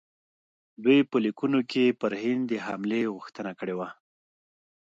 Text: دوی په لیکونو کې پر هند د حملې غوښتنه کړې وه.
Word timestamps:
دوی 0.83 0.99
په 1.09 1.17
لیکونو 1.25 1.59
کې 1.71 1.97
پر 2.01 2.11
هند 2.21 2.43
د 2.47 2.53
حملې 2.65 3.01
غوښتنه 3.15 3.51
کړې 3.59 3.75
وه. 3.79 3.89